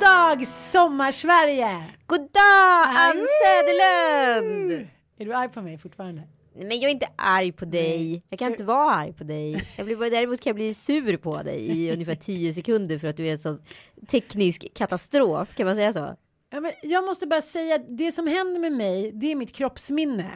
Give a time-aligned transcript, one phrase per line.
[0.00, 1.84] God dag Sommarsverige!
[2.06, 4.88] God dag Ann Söderlund!
[5.18, 6.22] Är du arg på mig fortfarande?
[6.54, 8.22] Men jag är inte arg på dig.
[8.28, 9.64] Jag kan inte vara arg på dig.
[9.76, 13.08] Jag blir bara, däremot kan jag bli sur på dig i ungefär 10 sekunder för
[13.08, 13.62] att du är en sån
[14.08, 15.54] teknisk katastrof.
[15.54, 16.16] Kan man säga så?
[16.50, 19.52] Ja, men jag måste bara säga att det som händer med mig, det är mitt
[19.52, 20.30] kroppsminne.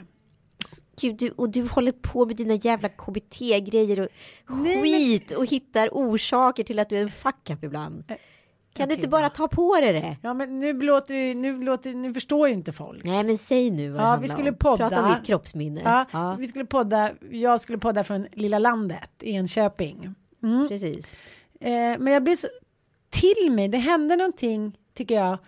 [1.01, 4.09] Gud, du, och du håller på med dina jävla KBT-grejer och
[4.49, 8.05] Nej, skit och hittar orsaker till att du är en fuck up ibland.
[8.75, 10.17] Kan du inte bara ta på dig det?
[10.23, 13.05] Ja, men nu låter det, nu låter, nu förstår ju inte folk.
[13.05, 14.57] Nej, men säg nu vad det Ja, vi skulle om.
[14.57, 14.89] podda.
[14.89, 15.81] Prata om ditt kroppsminne.
[15.85, 20.15] Ja, Ja, vi skulle podda, jag skulle podda från lilla landet, Enköping.
[20.43, 20.69] Mm.
[20.69, 21.19] precis.
[21.61, 22.49] Eh, men jag blir så
[23.11, 25.39] till mig, det hände någonting tycker jag.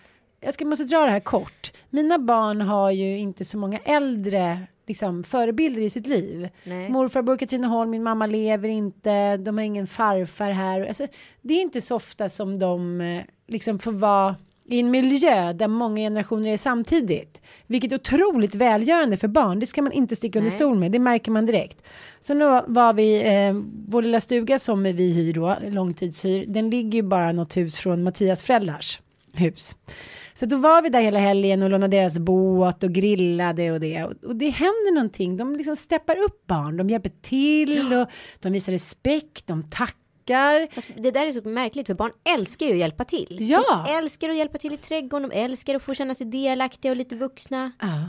[0.41, 1.73] Jag ska måste dra det här kort.
[1.91, 6.49] Mina barn har ju inte så många äldre liksom, förebilder i sitt liv.
[6.65, 6.91] Nej.
[6.91, 10.87] Morfar bor i Katrineholm, min mamma lever inte, de har ingen farfar här.
[10.87, 11.07] Alltså,
[11.43, 14.37] det är inte så ofta som de eh, liksom får vara
[14.69, 17.43] i en miljö där många generationer är samtidigt.
[17.67, 19.61] Vilket är otroligt välgörande för barn.
[19.61, 20.93] Det ska man inte sticka under stol med.
[20.93, 21.83] Det märker man direkt.
[22.21, 26.97] Så nu var vi, eh, vår lilla stuga som vi hyr då, långtidshyr, den ligger
[26.97, 28.99] ju bara något hus från Mattias föräldrars
[29.37, 29.77] hus.
[30.35, 34.05] Så då var vi där hela helgen och lånade deras båt och grillade och det.
[34.05, 35.37] Och, det händer någonting.
[35.37, 36.77] De liksom steppar upp barn.
[36.77, 38.09] De hjälper till och
[38.41, 39.47] de visar respekt.
[39.47, 40.69] De tackar.
[41.03, 43.37] Det där är så märkligt för barn älskar ju att hjälpa till.
[43.41, 43.85] Ja.
[43.87, 46.97] De älskar att hjälpa till i trädgården, de älskar att få känna sig delaktiga och
[46.97, 47.73] lite vuxna.
[47.81, 48.09] Ja.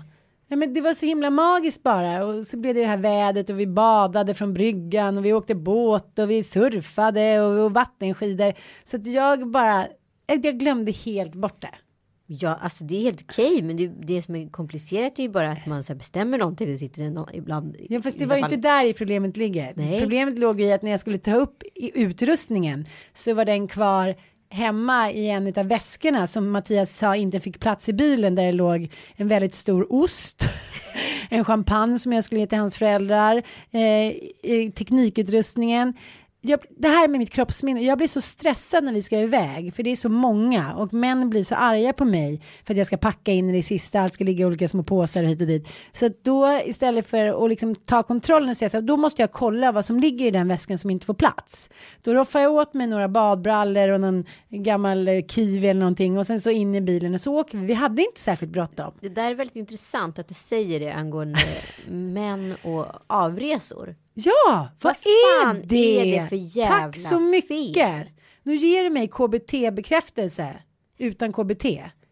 [0.50, 3.50] Ja, men det var så himla magiskt bara och så blev det det här vädret
[3.50, 8.54] och vi badade från bryggan och vi åkte båt och vi surfade och, och vattenskidor.
[8.84, 9.88] Så att jag bara,
[10.28, 11.76] jag glömde helt bort det.
[12.30, 15.52] Ja, alltså det är helt okej, men det, det som är komplicerat är ju bara
[15.52, 17.76] att man så bestämmer någonting och sitter nå- ibland.
[17.90, 19.74] Ja, fast det var ju inte där i problemet ligger.
[19.76, 20.00] Nej.
[20.00, 24.16] Problemet låg i att när jag skulle ta upp i utrustningen så var den kvar
[24.50, 28.52] hemma i en av väskorna som Mattias sa inte fick plats i bilen där det
[28.52, 30.44] låg en väldigt stor ost,
[31.30, 35.94] en champagne som jag skulle ge till hans föräldrar, eh, teknikutrustningen.
[36.48, 39.84] Jag, det här med mitt kroppsminne, jag blir så stressad när vi ska iväg för
[39.84, 42.98] det är så många och män blir så arga på mig för att jag ska
[42.98, 45.48] packa in i det sista, allt ska ligga i olika små påsar och hit och
[45.48, 45.68] dit.
[45.94, 49.22] Så att då istället för att liksom ta kontrollen och säga så här, då måste
[49.22, 51.70] jag kolla vad som ligger i den väskan som inte får plats.
[52.02, 56.42] Då roffar jag åt mig några badbrallor och någon gammal kiwi eller någonting och sen
[56.42, 57.66] så in i bilen och så åker vi.
[57.66, 58.94] Vi hade inte särskilt bråttom.
[59.00, 61.40] Det där är väldigt intressant att du säger det angående
[61.88, 63.96] män och avresor.
[64.20, 64.96] Ja, vad,
[65.44, 66.16] Vad är, det?
[66.16, 67.48] är det för jävla Tack så mycket.
[67.74, 68.10] fel?
[68.44, 70.58] Nu ger du mig KBT-bekräftelse
[70.98, 71.66] utan KBT.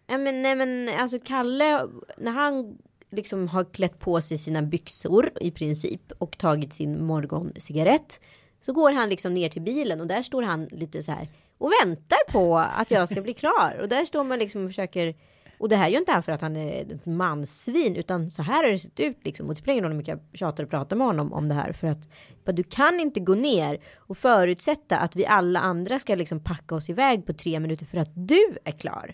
[0.07, 1.87] Ja, men, nej, men alltså Kalle,
[2.17, 2.77] när han
[3.11, 8.19] liksom har klätt på sig sina byxor i princip och tagit sin morgoncigarett
[8.65, 11.71] så går han liksom ner till bilen och där står han lite så här och
[11.83, 15.15] väntar på att jag ska bli klar och där står man liksom och försöker
[15.57, 18.63] och det här gör inte han för att han är ett manssvin utan så här
[18.63, 20.69] har det sett ut liksom och det spelar ingen roll hur mycket jag tjatar och
[20.69, 22.07] pratar med honom om det här för att
[22.55, 26.89] du kan inte gå ner och förutsätta att vi alla andra ska liksom packa oss
[26.89, 29.13] iväg på tre minuter för att du är klar.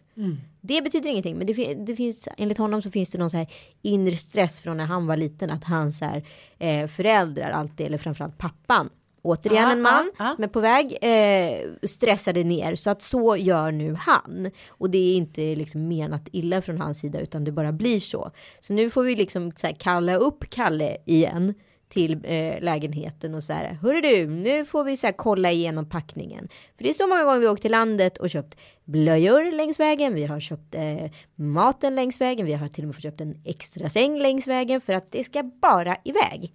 [0.62, 3.48] Det betyder ingenting, men det, det finns enligt honom så finns det någon så här
[3.82, 6.24] inre stress från när han var liten att hans här,
[6.60, 8.90] eh, föräldrar alltid eller framförallt pappan
[9.22, 10.32] återigen Ja, en man ja.
[10.36, 12.76] som är på väg, eh, stressade ner.
[12.76, 14.52] Så att så gör nu han.
[14.70, 18.32] Och det är inte liksom menat illa från hans sida utan det bara blir så.
[18.60, 21.54] Så nu får vi liksom så här, kalla upp Kalle igen
[21.90, 23.74] till eh, lägenheten och så här.
[23.82, 26.48] Hörru du, nu får vi så här, kolla igenom packningen.
[26.78, 30.14] För det är så många gånger vi åkt till landet och köpt blöjor längs vägen.
[30.14, 32.46] Vi har köpt eh, maten längs vägen.
[32.46, 35.24] Vi har till och med fått köpt en extra säng längs vägen för att det
[35.24, 36.54] ska bara iväg.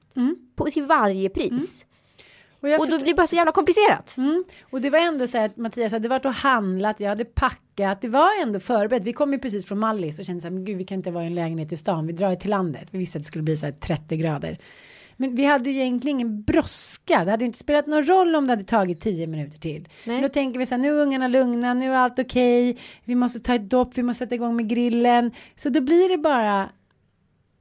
[0.56, 1.85] På, till varje pris.
[2.74, 4.16] Och, Och då blir det bara så jävla komplicerat.
[4.16, 4.44] Mm.
[4.70, 8.00] Och det var ändå så här att Mattias hade varit och handlat, jag hade packat,
[8.00, 9.04] det var ändå förberett.
[9.04, 11.10] Vi kom ju precis från Mallis och kände så här, men gud vi kan inte
[11.10, 12.88] vara i en lägenhet i stan, vi drar ju till landet.
[12.90, 14.56] Vi visste att det skulle bli så här 30 grader.
[15.16, 18.52] Men vi hade ju egentligen ingen brådska, det hade inte spelat någon roll om det
[18.52, 19.88] hade tagit 10 minuter till.
[20.04, 20.16] Nej.
[20.16, 23.14] Men då tänker vi så här, nu är ungarna lugna, nu är allt okej, vi
[23.14, 25.30] måste ta ett dopp, vi måste sätta igång med grillen.
[25.56, 26.68] Så då blir det bara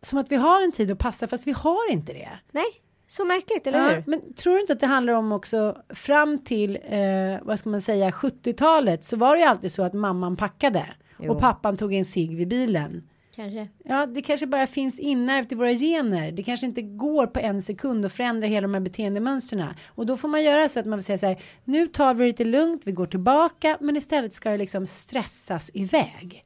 [0.01, 2.29] som att vi har en tid att passa, fast vi har inte det.
[2.51, 2.65] Nej,
[3.07, 4.03] så märkligt, eller Ja, hur?
[4.07, 6.99] men tror du inte att det handlar om också fram till eh,
[7.41, 10.85] vad ska man säga 70-talet så var det ju alltid så att mamman packade
[11.19, 11.31] Jo.
[11.33, 13.03] och pappan tog en cigg vid bilen.
[13.35, 13.67] Kanske.
[13.85, 16.31] Ja, det kanske bara finns inärvt i våra gener.
[16.31, 19.67] Det kanske inte går på en sekund att förändra hela de här beteendemönstren.
[19.87, 21.37] Och då får man göra så att man säger så här.
[21.63, 25.71] Nu tar vi det lite lugnt, vi går tillbaka, men istället ska det liksom stressas
[25.73, 26.44] iväg.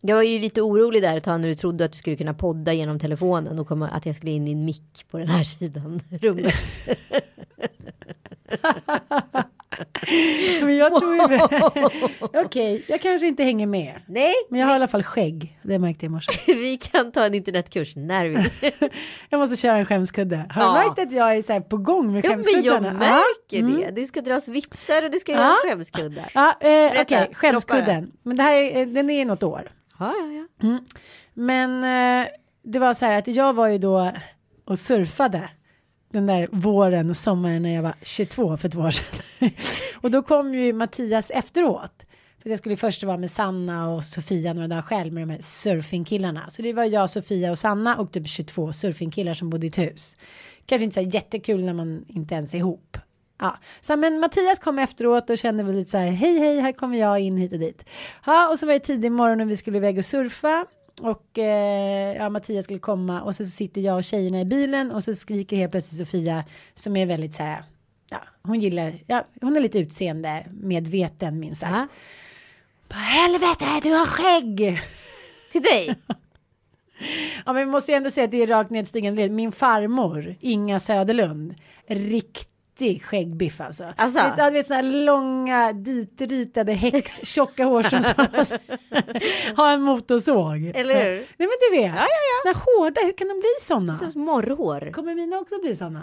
[0.00, 2.34] Jag var ju lite orolig där ett tag när du trodde att du skulle kunna
[2.34, 5.44] podda genom telefonen och komma, att jag skulle in i en mick på den här
[5.44, 6.54] sidan rummet.
[10.62, 11.38] Men jag tror ju...
[12.44, 13.94] Okej, jag kanske inte hänger med.
[14.06, 15.58] Nej, Men jag har i alla fall skägg.
[15.62, 16.32] Det märkte jag i morse.
[16.46, 18.50] vi kan ta en internetkurs när vi.
[19.30, 20.36] Jag måste köra en skämskudde.
[20.50, 20.68] Har Ja.
[20.68, 22.92] du märkt att jag är så på gång med Ja, men jag skämskuddarna?
[22.92, 23.86] märker Ja.
[23.86, 24.00] det.
[24.00, 26.30] Det ska dras vitsar och det ska göras skämskuddar.
[26.34, 28.12] Ja, eh, okej, droppa skämskudden.
[28.22, 29.68] Men det här är, eh, den är något år.
[29.98, 30.68] Ja, ja, ja.
[30.68, 30.84] Mm.
[31.34, 32.28] Men eh,
[32.62, 34.12] det var så här att jag var ju då
[34.64, 35.50] och surfade
[36.12, 39.50] den där våren och sommaren när jag var 22 för två år sedan.
[40.00, 42.06] och då kom ju Mattias efteråt.
[42.42, 45.40] För jag skulle först vara med Sanna och Sofia några dagar själv med de här
[45.40, 46.50] surfingkillarna.
[46.50, 49.78] Så det var jag, Sofia och Sanna och typ 22 surfingkillar som bodde i ett
[49.78, 50.16] hus.
[50.66, 52.96] Kanske inte så jättekul när man inte ens är ihop.
[53.38, 56.72] Ja, så men Mattias kom efteråt och kände väl lite så här, hej hej, här
[56.72, 57.84] kommer jag in hit och dit.
[58.26, 60.66] Ja, och så var det tidig morgon och vi skulle iväg och surfa.
[61.02, 65.04] Och eh, ja, Mattias skulle komma och så sitter jag och tjejerna i bilen och
[65.04, 66.44] så skriker helt plötsligt Sofia
[66.74, 67.64] som är väldigt så här,
[68.10, 71.72] ja, hon gillar, ja, hon är lite utseende medveten minst sagt.
[71.72, 71.88] Ja.
[72.88, 74.80] Bara, helvete, du har skägg!
[75.52, 75.94] Till dig.
[77.46, 79.28] Ja, men vi måste ju ändå säga att det är rakt nedstigande.
[79.28, 81.54] Min farmor, Inga Söderlund,
[82.80, 83.84] riktig skäggbiff alltså.
[83.96, 84.18] Alltså?
[84.22, 88.14] Vet, du vet sådana här långa ditritade häx, tjocka hårstrån som
[89.56, 90.72] har en motorsåg.
[90.74, 91.14] Eller hur?
[91.16, 92.06] Nej men du vet, Ja, ja,
[92.44, 92.52] ja.
[92.52, 93.94] såna hårda, hur kan de bli sådana?
[93.94, 94.92] Som morrhår.
[94.92, 96.02] Kommer mina också bli sådana?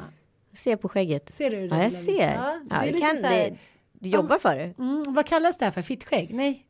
[0.55, 1.33] Se på skägget.
[1.33, 1.75] Ser du det?
[1.75, 2.33] Ja, jag ser.
[2.33, 3.57] Ja, Ja, det kan, här- det,
[3.93, 4.73] du jobbar för det.
[4.79, 5.81] Mm, vad kallas det här för?
[5.81, 6.33] Fittskägg?
[6.33, 6.65] Nej.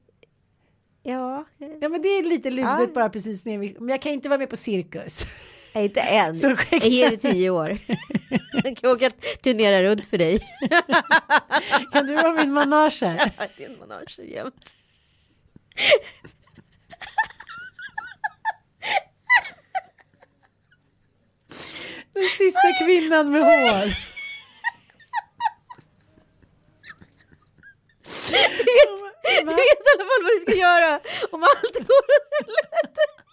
[1.04, 1.46] Ja,
[1.82, 2.88] Ja men det är lite Ja.
[2.96, 5.26] bara precis ner men jag kan inte vara med på cirkus.
[5.76, 6.36] Inte än.
[6.36, 7.78] Så Jag ger dig tio år.
[8.64, 9.10] Jag kan åka
[9.44, 10.40] turnera runt för dig.
[11.92, 13.32] kan du vara min manager?
[13.58, 14.76] Det är en manage jämt.
[22.14, 23.96] Den sista kvinnan med hår.
[29.40, 31.00] Du vet i alla fall vad du ska göra
[31.32, 33.25] om allt går åt helvete.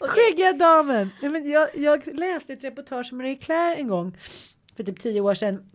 [0.00, 1.10] Skäggiga damen.
[1.22, 4.16] Nej, men jag, jag läste ett reportage med Marie Claire en gång
[4.76, 5.70] för typ tio år sedan.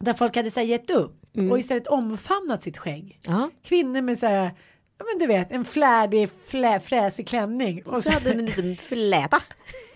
[0.00, 1.14] Där folk hade så här, gett upp
[1.50, 3.18] och istället omfamnat sitt skägg.
[3.26, 4.54] Ja, Kvinnor med så här,
[4.98, 7.82] ja men du vet, en flärdig, flä, fräsig klänning.
[7.86, 9.42] och så hade den en liten fläta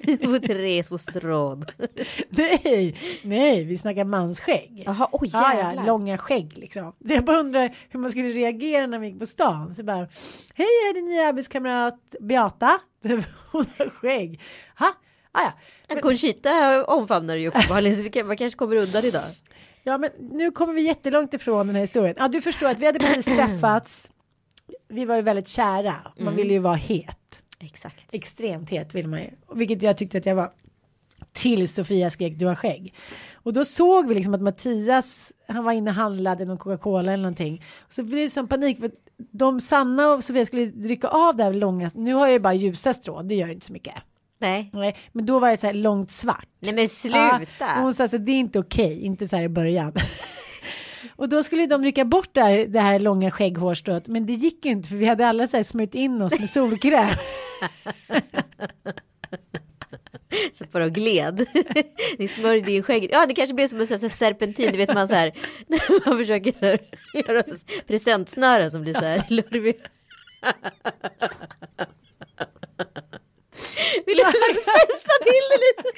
[0.24, 1.64] på tre små strån.
[2.28, 4.82] nej, nej, vi snackar mansskägg.
[4.86, 5.74] Jaha, oj Ja, jävlar.
[5.74, 6.92] ja, långa skägg liksom.
[7.06, 9.74] Så jag bara undrar hur man skulle reagera när vi gick på stan.
[9.74, 10.08] Så bara,
[10.54, 12.78] hej, jag är din nya arbetskamrat Beata.
[13.52, 14.40] Hon har skägg.
[14.78, 14.86] Ha?
[15.32, 15.52] Ah, ja.
[15.88, 19.22] Ja, Conchita omfamnar ju uppenbarligen så vi man kanske kommer undan idag.
[19.82, 22.16] ja, men nu kommer vi jättelångt ifrån den här historien.
[22.18, 24.10] Ja, du förstår att vi hade precis träffats.
[24.88, 25.94] Vi var ju väldigt kära.
[26.18, 27.42] Man ville ju vara het.
[27.60, 28.14] Exakt.
[28.14, 29.30] Extremt het vill man ju.
[29.54, 30.52] Vilket jag tyckte att jag var.
[31.32, 32.94] Till Sofia skrek du har skägg.
[33.34, 37.22] Och då såg vi liksom att Mattias, han var inne och handlade någon Coca-Cola eller
[37.22, 37.64] någonting.
[37.86, 38.90] Och så blev det sån panik för
[39.32, 41.90] de Sanna och Sofia skulle rycka av det här långa.
[41.94, 43.94] Nu har jag ju bara ljusa strån, det gör ju inte så mycket.
[44.40, 44.70] Nej.
[44.72, 46.48] Nej, men då var det så här långt svart.
[46.60, 47.76] Nej men Ja, sluta.
[47.76, 49.92] och hon sa så här, det är inte okej, inte så här i början.
[51.16, 54.64] och då skulle de rycka bort det här, det här långa skägghårstrået, men det gick
[54.64, 57.08] ju inte för vi hade alla så här smörjt in oss med solkräm.
[60.54, 61.46] Så bara gled.
[62.18, 63.10] Ni smörjde in skägget.
[63.12, 64.72] Ja det kanske blev som en sån serpentin.
[64.72, 65.32] Du vet man så här.
[65.66, 66.78] När man försöker så här,
[67.14, 67.54] göra så
[67.86, 69.88] presentsnören som blir så här lurviga.
[74.06, 75.88] Vill du fästa till det lite?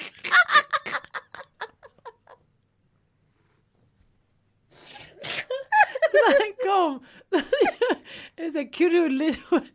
[6.27, 7.05] Han kom.
[8.35, 9.74] En sån här krullig hår.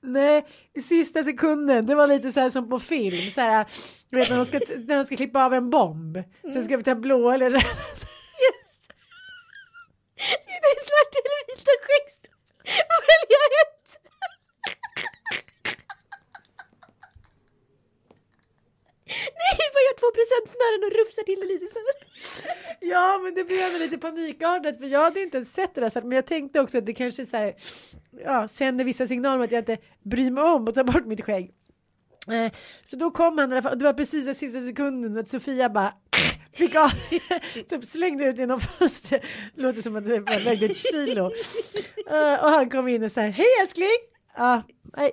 [0.00, 1.86] Nej, i sista sekunden.
[1.86, 3.30] Det var lite så här som på film.
[3.30, 3.66] Så här,
[4.10, 6.18] vet när de ska, när de ska klippa av en bomb.
[6.52, 7.62] Sen ska vi ta blå eller röd.
[8.46, 8.82] Just.
[10.42, 12.34] Ska vi ta en svart eller vita skäggstubb?
[13.10, 13.90] Välja ett.
[19.42, 21.66] Nej, bara gör två presentsnören och rufsar till det lite.
[21.66, 21.78] Så.
[22.80, 25.90] Ja, men det blev lite panikartat för jag hade inte ens sett det där.
[25.90, 27.54] Så att, men jag tänkte också att det kanske så här,
[28.24, 31.24] ja, sänder vissa signaler om att jag inte bryr mig om att ta bort mitt
[31.24, 31.50] skägg.
[32.28, 32.52] Eh,
[32.84, 35.28] så då kom han i alla fall, och det var precis den sista sekunden att
[35.28, 35.92] Sofia bara
[36.52, 36.90] fick av,
[37.68, 39.22] typ slängde ut genom fönstret.
[39.54, 41.30] Låter som att det vägde ett kilo.
[42.10, 43.88] Eh, och han kom in och sa hej älskling.
[44.36, 44.62] Ja,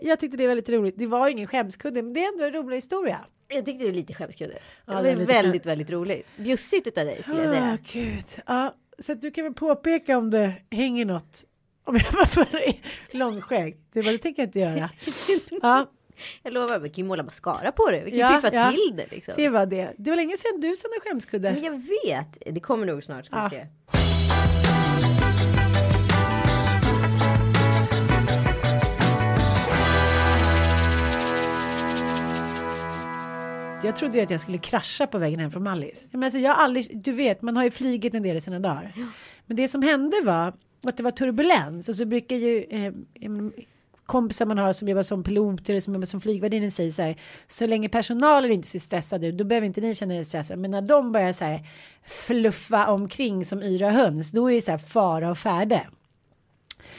[0.02, 0.96] jag tyckte det var väldigt roligt.
[0.98, 3.20] Det var ingen skämskudde, men det är ändå en rolig historia.
[3.48, 4.58] Jag tyckte det var lite skämskudde.
[4.86, 6.28] Ja, det var väldigt, väldigt roligt.
[6.38, 7.78] Bjussigt utav dig skulle jag Ah, säga.
[7.94, 8.26] gud.
[8.46, 11.44] Ja, så att du kan väl påpeka om det hänger något.
[11.88, 12.46] Om jag bara får
[13.18, 13.78] långskägg.
[13.94, 14.90] Det, var, det tänker jag inte göra.
[15.62, 15.90] Ja,
[16.44, 18.04] Jag lovar, vi kan ju måla mascara på det.
[18.06, 18.72] Vi kan Ja, piffa ja.
[18.72, 19.34] till det liksom.
[19.38, 19.94] det var det.
[19.98, 21.52] Det var länge sedan du sådana skämskudde.
[21.52, 21.72] Men jag
[22.06, 23.50] vet, det kommer nog snart ska Ja.
[23.50, 23.66] se.
[33.84, 36.08] Jag trodde ju att jag skulle krascha på vägen hem från Mallis.
[36.12, 38.60] Men alltså, jag har aldrig, du vet, man har ju flygit en del i sina
[38.60, 38.94] dagar.
[39.46, 40.54] Men det som hände var
[40.90, 42.94] att det var turbulens och så brukar ju eh,
[44.06, 47.16] kompisar man har som jobbar som pilot eller som jobbar som flygvärdinna säger så här.
[47.48, 50.60] Så länge personalen inte ser stressade ut, då behöver inte ni känna er stressade.
[50.62, 51.68] Men när de börjar så här
[52.08, 55.88] fluffa omkring som yra höns, då är det så här fara och färde.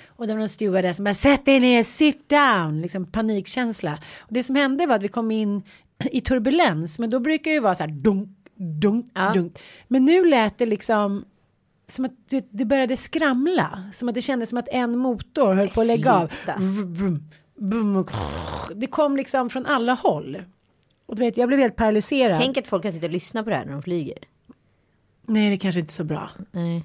[0.06, 3.98] Och det var någon stewardess som bara sätt dig ner, sit down, liksom panikkänsla.
[4.18, 5.62] Och det som hände var att vi kom in
[6.10, 8.28] i turbulens, men då brukar det ju vara så här dunk,
[8.82, 9.32] dunk, Ja.
[9.34, 9.58] dunk.
[9.88, 11.24] Men nu lät det liksom
[11.88, 15.68] som att det, det började skramla, som att det kändes som att en motor höll
[15.68, 16.32] på att lägga av.
[18.74, 20.42] Det kom liksom från alla håll.
[21.06, 22.40] Och du vet, jag blev helt paralyserad.
[22.40, 24.18] Tänk att folk kan sitta och lyssna på det här när de flyger.
[25.26, 26.30] Nej, det kanske inte är så bra.
[26.52, 26.84] Nej.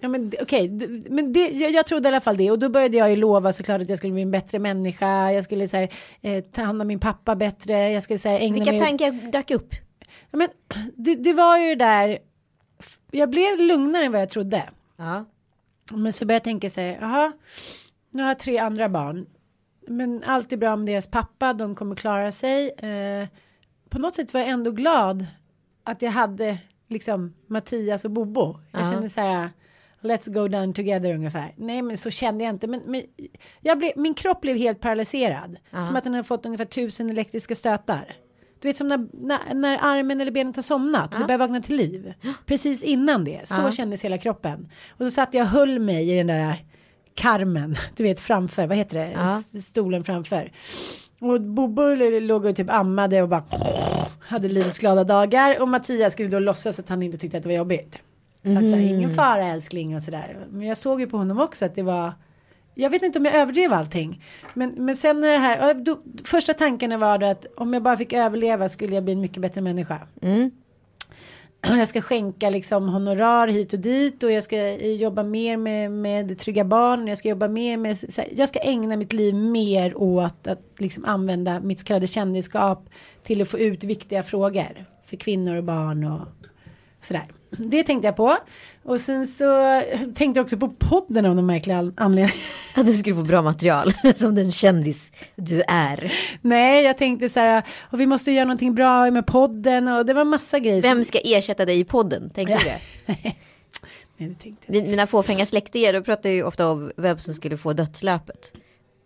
[0.00, 2.68] Ja men okej, d- men det, jag, jag trodde i alla fall det och då
[2.68, 5.32] började jag ju lova såklart att jag skulle bli en bättre människa.
[5.32, 5.88] Jag skulle så här,
[6.20, 7.90] eh, ta hand om min pappa bättre.
[7.90, 8.80] Jag skulle så här, ägna Vilka mig.
[8.80, 9.74] tankar dök upp?
[10.30, 10.48] Ja, men
[10.96, 12.18] det, det var ju det där.
[13.14, 14.70] Jag blev lugnare än vad jag trodde.
[14.96, 15.24] Ja.
[15.92, 17.32] Men så började jag tänka så här, jaha,
[18.10, 19.26] nu har jag tre andra barn.
[19.88, 22.68] Men allt är bra med deras pappa, de kommer klara sig.
[22.70, 23.28] Eh,
[23.88, 25.26] på något sätt var jag ändå glad
[25.84, 28.60] att jag hade liksom Mattias och Bobo.
[28.72, 28.90] Jag Ja.
[28.90, 29.50] kände så här,
[30.00, 31.52] let's go down together ungefär.
[31.56, 33.02] Nej men så kände jag inte, men, men
[33.60, 35.56] jag blev, min kropp blev helt paralyserad.
[35.86, 38.16] Som att den hade fått ungefär tusen elektriska stötar.
[38.62, 41.60] Du vet som när, när, när armen eller benet har somnat och det börjar vakna
[41.60, 42.14] till liv.
[42.46, 43.70] Precis innan det, så Ja.
[43.72, 44.68] kändes hela kroppen.
[44.90, 46.64] Och så satt jag och höll mig i den där
[47.14, 49.42] karmen, du vet framför, vad heter det, Ja.
[49.62, 50.52] Stolen framför.
[51.20, 51.82] Och Bobo
[52.20, 53.44] låg och typ ammade och bara
[54.20, 57.48] hade livets glada dagar och Mattias skulle då låtsas att han inte tyckte att det
[57.48, 57.98] var jobbigt.
[58.44, 60.46] Så att så här, ingen fara älskling och sådär.
[60.50, 62.12] Men jag såg ju på honom också att det var
[62.74, 64.24] jag vet inte om jag överdrev allting.
[64.54, 67.96] Men, men sen när det här, då, första tanken var då att om jag bara
[67.96, 69.98] fick överleva skulle jag bli en mycket bättre människa.
[71.64, 76.38] Jag ska skänka liksom honorar hit och dit och jag ska jobba mer med, med
[76.38, 77.08] trygga barn.
[77.08, 81.04] Jag ska jobba mer med, här, jag ska ägna mitt liv mer åt att liksom
[81.04, 82.88] använda mitt så kallade kändisskap
[83.22, 86.28] till att få ut viktiga frågor för kvinnor och barn och
[87.02, 87.24] sådär.
[87.56, 88.36] Det tänkte jag på.
[88.84, 89.82] Och sen så
[90.14, 92.34] tänkte jag också på podden av någon märklig an- anledning.
[92.76, 96.12] Att du skulle få bra material som den kändis du är.
[96.40, 100.14] Nej, jag tänkte så här, och vi måste göra någonting bra med podden och det
[100.14, 100.82] var massa grejer.
[100.82, 102.30] Vem ska ersätta dig i podden?
[102.30, 102.78] Tänkte du det?
[103.06, 103.36] Nej,
[104.16, 104.72] det tänkte jag.
[104.82, 108.52] Min- Mina fåfänga släktingar då pratar ju ofta om vem som skulle få dödslöpet.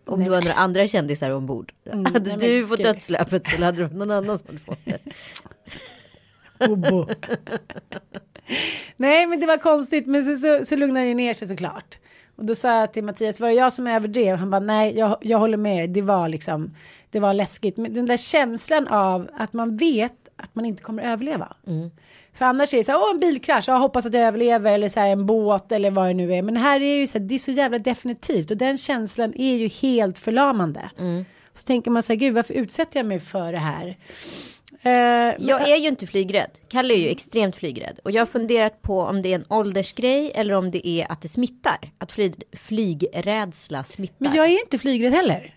[0.06, 1.72] Om det var några andra kändisar ombord.
[1.90, 4.98] hade nej, men du fått dödslöpet eller hade varit någon annan som hade fått det?
[6.66, 7.06] Bobo.
[8.96, 11.98] Nej, men det var konstigt, men så, så, så lugnade det ner sig såklart.
[12.36, 14.36] Och då sa jag till Mattias, var det jag som överdrev?
[14.36, 15.88] Han bara, nej, jag, jag håller med dig.
[15.88, 16.74] Det var liksom,
[17.10, 17.76] det var läskigt.
[17.76, 21.56] Men den där känslan av att man vet att man inte kommer överleva.
[22.34, 24.88] För annars är det så här, åh en bilkrasch, jag hoppas att jag överlever eller
[24.88, 26.42] så här en båt eller vad det nu är.
[26.42, 29.56] Men här är ju så här, det är så jävla definitivt och den känslan är
[29.56, 30.90] ju helt förlamande.
[31.56, 33.96] Så tänker man så här, gud varför utsätter jag mig för det här?
[34.86, 36.50] Eh, Jag är ju inte flygrädd.
[36.68, 37.98] Kalle är ju extremt flygrädd.
[38.04, 41.22] Och jag har funderat på om det är en åldersgrej eller om det är att
[41.22, 41.92] det smittar.
[41.98, 44.16] Att fly, flygrädsla smittar.
[44.18, 45.54] men jag är inte flygrädd heller.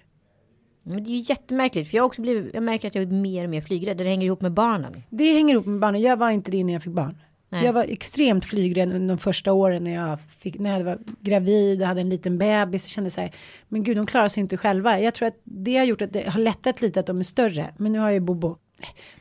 [0.83, 1.89] Men det är ju jättemärkligt.
[1.89, 3.97] För jag också blivit, jag märker att jag är mer och mer flygrädd.
[3.97, 5.03] Det hänger ihop med barnen.
[5.09, 6.01] Det hänger ihop med barnen.
[6.01, 7.17] Jag var inte det när jag fick barn.
[7.49, 7.65] Nej.
[7.65, 11.81] Jag var extremt flygrädd under de första åren när jag, fick, när jag var gravid
[11.81, 12.83] och hade en liten bebis.
[12.85, 13.31] Jag kände så här,
[13.67, 14.99] men gud de klarar sig inte själva.
[14.99, 17.73] Jag tror att det har gjort att det har lättat lite att de är större.
[17.77, 18.57] Men nu har jag ju Bobo.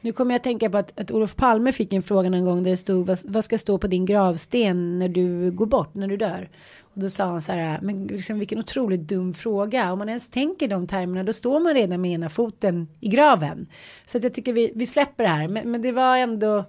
[0.01, 2.63] Nu kommer jag att tänka på att, att Olof Palme fick en fråga någon gång
[2.63, 6.09] där det stod vad, vad ska stå på din gravsten när du går bort, när
[6.09, 6.49] du dör?
[6.81, 9.93] Och då sa han så här, men liksom, vilken otroligt dum fråga.
[9.93, 13.67] Om man ens tänker de termerna då står man redan med ena foten i graven.
[14.07, 15.49] Så att jag tycker vi, vi släpper det här.
[15.49, 16.65] Men, men det var ändå,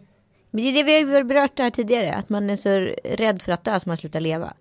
[0.51, 2.13] Men det är det vi har berört här tidigare.
[2.13, 2.69] Att man är så
[3.03, 4.53] rädd för att dö så man slutar leva.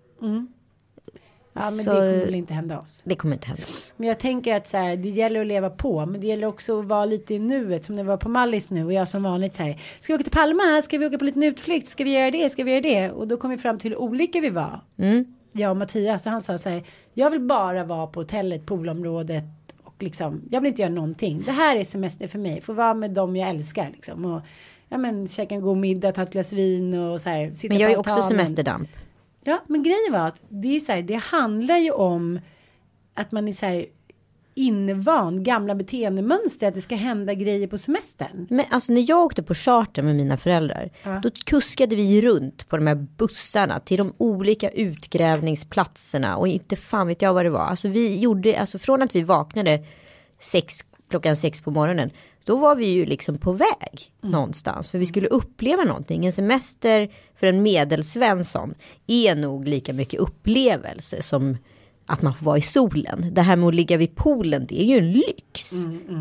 [1.53, 3.01] Ja men Så- det kommer väl inte hända oss.
[3.03, 3.93] Det kommer inte hända oss.
[3.97, 6.05] Men jag tänker att så här, det gäller att leva på.
[6.05, 7.85] Men det gäller också att vara lite i nuet.
[7.85, 8.85] Som det var på Mallis nu.
[8.85, 9.81] Och jag som vanligt så här.
[9.99, 10.81] Ska vi åka till Palma?
[10.83, 11.87] Ska vi åka på en liten utflykt?
[11.87, 12.49] Ska vi göra det?
[12.49, 13.11] Ska vi göra det?
[13.11, 14.81] Och då kom vi fram till hur olika vi var.
[14.97, 15.25] Mm.
[15.51, 16.23] Jag och Mattias.
[16.23, 16.83] Så han sa så här.
[17.13, 19.43] Jag vill bara vara på hotellet, poolområdet.
[19.83, 21.41] Och liksom, jag vill inte göra någonting.
[21.45, 22.61] Det här är semester för mig.
[22.61, 23.89] Få vara med dem jag älskar.
[23.93, 24.25] Liksom.
[24.25, 24.41] Och,
[24.89, 27.53] ja men käka en god middag, ta ett glas vin och så här.
[27.55, 28.89] Sitta Men jag är också semesterdamp.
[29.43, 32.39] Ja, men grejen var att det är så här, det handlar ju om
[33.13, 33.85] att man är så här
[34.59, 38.47] invan gamla beteendemönster att det ska hända grejer på semestern.
[38.49, 40.89] Men alltså när jag åkte på charter med mina föräldrar.
[41.03, 41.19] Ja.
[41.23, 46.37] Då kuskade vi runt på de här bussarna till de olika utgrävningsplatserna.
[46.37, 47.65] Och inte fan vet jag vad det var.
[47.65, 49.83] Alltså vi gjorde, alltså från att vi vaknade
[50.39, 50.79] sex,
[51.09, 52.11] klockan sex på morgonen.
[52.43, 54.91] Då var vi ju liksom på väg någonstans.
[54.91, 56.25] För vi skulle uppleva någonting.
[56.25, 58.73] En semester för en medelsvensson
[59.07, 61.57] är nog lika mycket upplevelse som
[62.05, 63.31] att man får vara i solen.
[63.33, 65.69] Det här med att ligga vid poolen, det är ju en lyx.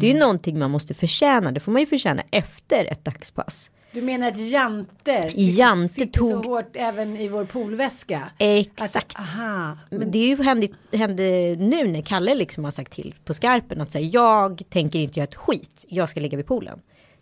[0.01, 1.53] Det är ju någonting man måste förtjäna.
[1.53, 3.71] Det får man ju förtjäna efter ett dagspass.
[3.93, 8.31] Du menar att Jante, Jante sitter tog- så hårt även i vår poolväska?
[8.39, 9.17] Exakt.
[9.19, 9.79] Att, aha.
[9.91, 13.81] Men det är ju hände, hände nu när Kalle liksom har sagt till på skarpen
[13.81, 15.85] att säga jag tänker inte göra ett skit.
[15.89, 16.81] Jag ska ligga vid poolen.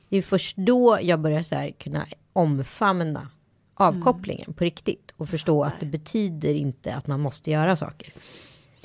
[0.09, 3.29] Det är först då jag börjar så här kunna omfamna
[3.75, 8.13] avkopplingen på riktigt och förstå att det betyder inte att man måste göra saker.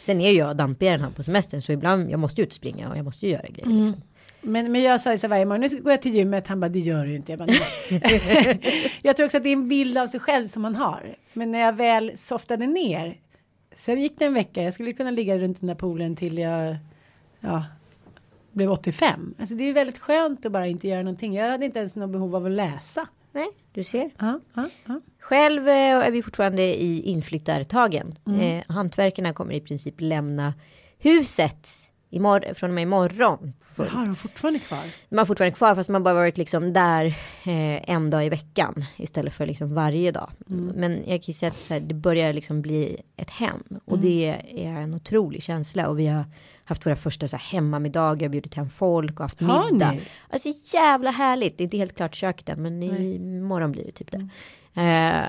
[0.06, 2.90] Sen är jag dampigare här på semestern så ibland jag måste ju ut och springa
[2.90, 3.80] och jag måste ju göra grejer.
[3.80, 4.02] Liksom.
[4.42, 6.80] Men, men jag sa så varje morgon, nu går jag till gymmet, han bara det
[6.80, 7.32] gör du ju inte.
[7.32, 7.50] Jag, bara,
[9.02, 11.16] jag tror också att det är en bild av sig själv som man har.
[11.34, 13.18] Men när jag väl softade ner,
[13.76, 16.78] sen gick det en vecka, jag skulle kunna ligga runt den där poolen till jag
[17.40, 17.66] ja,
[18.52, 19.36] blev 85.
[19.40, 21.34] Alltså det är väldigt skönt att bara inte göra någonting.
[21.34, 23.08] Jag hade inte ens något behov av att läsa.
[23.32, 24.10] Nej, du ser.
[24.18, 25.02] Ja, ja, ja.
[25.20, 28.16] Själv eh, är vi fortfarande i inflyttartagen.
[28.42, 30.54] Eh, hantverkarna kommer i princip lämna
[31.00, 31.68] huset
[32.12, 33.54] imorgon, från och med imorgon.
[33.74, 34.80] För, Har de fortfarande kvar?
[35.10, 37.06] man har fortfarande kvar fast man bara varit liksom där
[37.44, 40.30] eh, en dag i veckan istället för liksom varje dag.
[40.76, 44.00] Men jag kan ju säga att så här, det börjar liksom bli ett hem och
[44.00, 46.24] det är en otrolig känsla och vi har
[46.64, 49.92] haft våra första så här, hemmamiddagar, bjudit hem folk och haft Har middag.
[49.92, 50.02] ni?
[50.30, 53.92] Alltså jävla härligt, det är inte helt klart köket än men i morgon blir det
[53.92, 54.18] typ det.
[54.82, 55.26] Eh,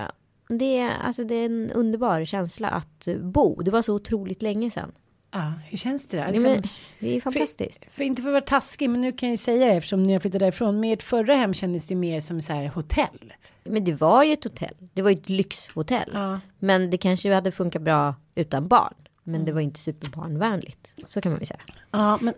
[0.59, 4.71] det, är, alltså, det är en underbar känsla att bo, det var så otroligt länge
[4.71, 4.91] sedan.
[5.33, 6.27] Ja, hur känns det där?
[6.27, 6.63] Liksom, men,
[6.99, 7.85] det är fantastiskt.
[7.91, 10.13] För inte för att vara taskig, men nu kan jag ju säga det eftersom ni
[10.13, 10.79] har flyttat därifrån.
[10.79, 13.33] Men ert förra hem kändes ju mer som så här hotell.
[13.63, 14.75] Men det var ju ett hotell.
[14.93, 16.11] Det var ju ett lyxhotell.
[16.13, 16.39] Ja.
[16.59, 18.93] Men det kanske hade funkat bra utan barn.
[19.23, 20.93] Men det var inte superbarnvänligt.
[21.07, 21.59] Så kan man väl säga.
[21.91, 22.33] Ja, men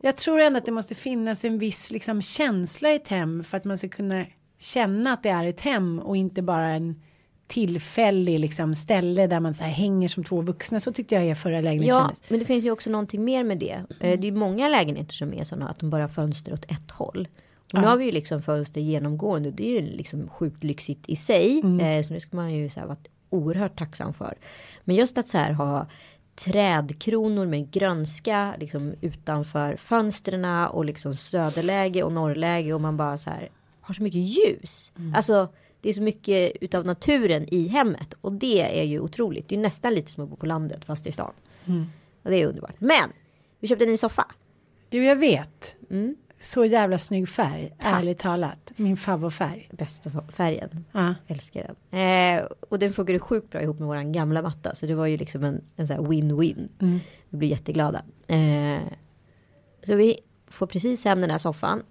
[0.00, 3.56] jag tror ändå att det måste finnas en viss liksom, känsla i ett hem för
[3.56, 4.26] att man ska kunna
[4.58, 7.02] känna att det är ett hem och inte bara en
[7.50, 10.80] tillfällig liksom, ställe där man så här, hänger som två vuxna.
[10.80, 12.22] Så tyckte jag er förra lägenhet Ja, kändes.
[12.28, 13.84] men det finns ju också någonting mer med det.
[14.00, 16.90] Eh, Det är många lägenheter som är sådana att de bara har fönster åt ett
[16.90, 17.28] håll.
[17.74, 19.50] Och nu har vi ju liksom fönster genomgående.
[19.50, 21.58] Det är ju liksom sjukt lyxigt i sig.
[21.80, 22.98] Eh, Så det ska man ju så här vara
[23.30, 24.34] oerhört tacksam för.
[24.84, 25.86] Men just att så här ha
[26.44, 33.30] trädkronor med grönska liksom utanför fönstren och liksom söderläge och norrläge och man bara så
[33.30, 33.48] här
[33.80, 34.92] har så mycket ljus.
[35.16, 35.48] Alltså
[35.80, 39.48] det är så mycket utav naturen i hemmet och det är ju otroligt.
[39.48, 41.32] Det är nästan lite som att bo på landet fast i stan.
[42.22, 42.74] Och det är underbart.
[42.78, 43.12] Men
[43.60, 44.26] vi köpte en ny soffa.
[44.90, 45.76] Jo, jag vet.
[45.90, 46.16] Mm.
[46.38, 48.72] Så jävla snygg färg, ärligt talat.
[48.76, 49.68] Min favoritfärg.
[49.72, 50.84] Bästa färgen.
[50.92, 51.14] Ja.
[51.26, 52.00] Älskar den.
[52.00, 54.74] Eh, och den funkade sjukt bra ihop med våran gamla matta.
[54.74, 56.68] Så det var ju liksom en, en sån här win-win.
[57.28, 58.02] Vi blev jätteglada.
[58.26, 58.82] Eh,
[59.82, 61.82] så vi får precis hem den här soffan.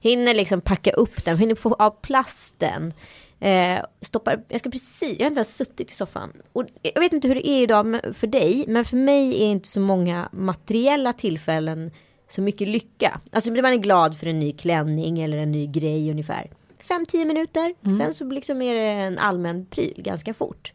[0.00, 2.92] Hinner liksom packa upp den, hinner få av plasten.
[3.40, 6.32] Eh, stoppar, jag ska precis, jag har inte ens suttit i soffan.
[6.52, 9.68] Och jag vet inte hur det är idag för dig, men för mig är inte
[9.68, 11.90] så många materiella tillfällen
[12.28, 13.20] så mycket lycka.
[13.32, 16.50] Alltså man är glad för en ny klänning eller en ny grej ungefär.
[16.88, 17.74] 5-10 minuter.
[17.98, 20.72] Sen så liksom är det en allmän pryl ganska fort.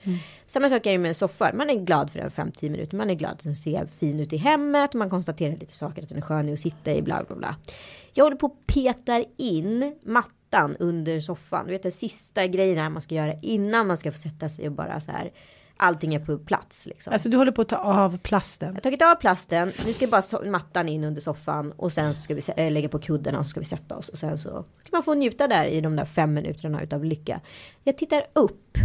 [0.47, 1.53] Samma sak är det med soffor.
[1.53, 2.97] Man är glad för den 5-10 minuter.
[2.97, 4.93] Man är glad att den ser fin ut i hemmet.
[4.93, 7.01] Man konstaterar lite saker att den är skön att sitta i.
[7.01, 7.55] Bla bla bla.
[8.13, 11.65] Jag håller på och petar in mattan under soffan.
[11.65, 14.67] Du vet den sista grejen här man ska göra innan man ska få sätta sig
[14.67, 15.31] och bara så här.
[15.77, 17.13] Allting är på plats liksom.
[17.13, 18.67] Alltså du håller på att ta av plasten.
[18.67, 19.71] Jag har tagit av plasten.
[19.85, 22.89] Nu ska bara so- mattan in under soffan och sen så ska vi äh, lägga
[22.89, 25.47] på kuddarna och så ska vi sätta oss och sen så ska man få njuta
[25.47, 27.41] där i de där fem minuterna utav lycka.
[27.83, 28.77] Jag tittar upp.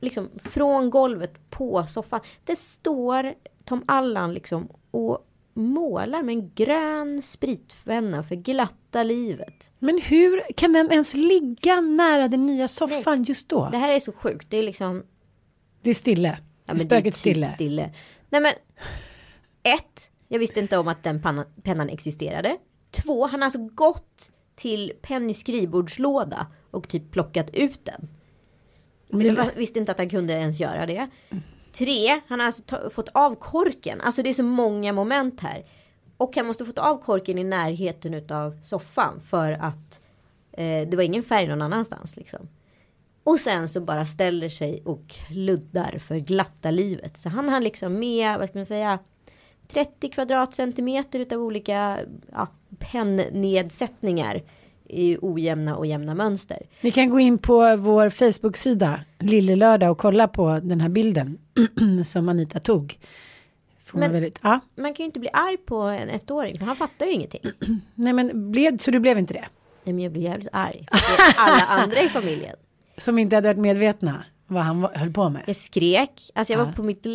[0.00, 2.20] Liksom från golvet på soffan.
[2.44, 9.70] Det står Tom Allan liksom och målar med en grön spritpenna för glatta livet.
[9.78, 13.68] Men hur kan den ens ligga nära den nya soffan just då?
[13.72, 14.46] Det här är så sjukt.
[14.50, 15.02] Det är liksom
[15.82, 16.38] Det är stille.
[16.64, 17.46] Ja, det är spöket typ stille.
[17.46, 17.94] stille.
[18.30, 18.52] Nej men.
[19.74, 20.10] Ett.
[20.28, 22.56] Jag visste inte om att den pannan, pennan existerade.
[22.90, 23.26] Två.
[23.26, 28.08] Han har alltså gått till Pennys skrivbordslåda och typ plockat ut den.
[29.08, 31.08] Men jag visste inte att han kunde ens göra det.
[31.78, 32.20] Tre.
[32.26, 34.00] Han har alltså fått av korken.
[34.00, 35.64] Alltså det är så många moment här.
[36.16, 40.00] Och han måste fått av korken i närheten utav soffan för att
[40.52, 42.48] eh, det var ingen färg någon annanstans liksom.
[43.24, 47.18] Och sen så bara ställer sig och luddar för glatta livet.
[47.18, 48.98] Så han har liksom med, vad ska man säga,
[49.68, 51.98] 30 kvadratcentimeter utav olika
[52.32, 54.42] ja, pennnedsättningar
[54.88, 56.58] i ojämna och jämna mönster.
[56.80, 61.38] Ni kan gå in på vår Facebook-sida Lillelördag och kolla på den här bilden
[62.06, 62.98] som Anita tog.
[63.92, 64.60] Men- man väldigt, ja.
[64.76, 67.40] Man kan ju inte bli arg på en ettåring för han fattar ju ingenting.
[67.94, 69.44] Nej men blev, så du blev inte det?
[69.84, 70.86] Nej, men jag blir jävligt arg.
[71.36, 72.56] alla andra i familjen.
[72.98, 75.42] Som inte hade varit medvetna vad han var- höll på med.
[75.46, 76.72] Jag skrek, alltså jag var Ja.
[76.72, 77.06] på mitt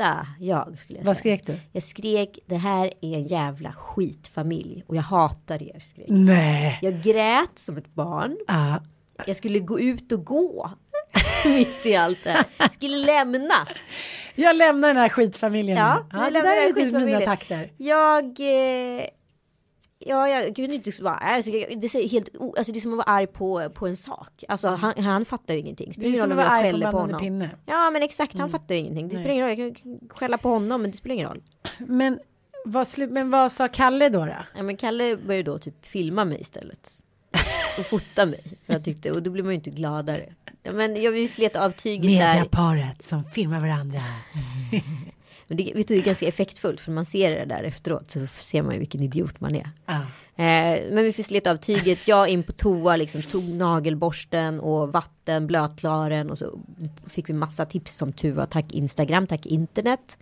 [0.00, 0.78] lägsta jag.
[0.80, 1.36] Skulle jag Vad säga.
[1.36, 1.60] skrek du?
[1.72, 5.82] Jag skrek, det här är en jävla skitfamilj och jag hatar er.
[5.90, 6.06] Skrek.
[6.08, 6.78] Nej.
[6.82, 8.36] Jag grät som ett barn.
[8.46, 8.82] Ja.
[9.26, 10.70] Jag skulle gå ut och gå.
[11.44, 12.44] Mitt i allt det här.
[12.58, 13.54] Jag skulle lämna.
[14.34, 15.78] Jag lämnar den här skitfamiljen.
[15.78, 17.24] Ja, jag det där är lite mina skitfamiljen.
[17.24, 17.70] takter.
[17.76, 18.24] Jag...
[18.40, 19.04] Eh,
[20.06, 21.42] ja, jag kunde inte vara arg.
[21.42, 24.44] Det, är helt, alltså, det är som att vara arg på, på en sak.
[24.48, 25.94] Alltså, han, han fattar ju ingenting.
[25.96, 27.20] Det är som att vara arg på bannande honom.
[27.20, 27.50] pinne.
[27.66, 28.38] Ja, men exakt.
[28.38, 29.08] Han fattar ju ingenting.
[29.08, 29.58] Det spelar ingen roll.
[29.58, 31.42] Jag kan skälla på honom, men det spelar ingen roll.
[31.78, 32.18] Men
[32.64, 34.24] vad, men vad sa Kalle då?
[34.24, 34.36] då?
[34.56, 36.90] Ja, men Kalle började då typ filma mig istället.
[37.78, 38.42] Och fota mig.
[38.66, 40.34] För jag tyckte, och då blir man ju inte gladare.
[40.62, 42.28] Men jag vill slet av tyget där.
[42.28, 44.00] Mediaparet som filmar varandra.
[45.50, 48.26] Men det, vet du, det är ganska effektfullt för man ser det där efteråt så
[48.26, 49.70] ser man ju vilken idiot man är.
[49.84, 50.00] Ah.
[50.40, 54.92] Eh, men vi fick slita av tyget, jag in på toa liksom, tog nagelborsten och
[54.92, 56.58] vatten, blötklaren och så
[57.06, 58.46] fick vi massa tips som tur var.
[58.46, 60.18] Tack Instagram, tack internet.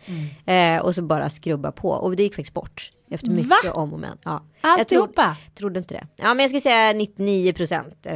[0.47, 2.93] Eh, och så bara skrubba på och det gick faktiskt bort.
[3.11, 3.73] Efter mycket Va?
[3.73, 4.19] om och men.
[4.25, 4.43] Ja.
[4.61, 5.23] Alltihopa?
[5.23, 6.07] Jag trodde, trodde inte det.
[6.17, 8.07] Ja men jag skulle säga 99 procent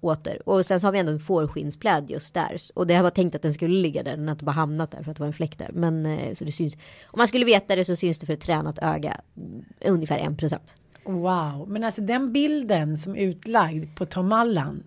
[0.00, 0.48] åter.
[0.48, 2.56] Och sen så har vi ändå en fårskinnspläd just där.
[2.74, 4.16] Och det var tänkt att den skulle ligga där.
[4.16, 5.70] Den har inte bara hamnat där för att det var en fläck där.
[5.72, 6.74] Men eh, så det syns.
[7.04, 9.20] Om man skulle veta det så syns det för ett tränat öga.
[9.36, 10.74] mm, Ungefär en procent.
[11.04, 14.82] Wow, men alltså den bilden som utlagd på Tom Allan.